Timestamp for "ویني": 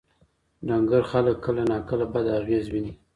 2.71-2.93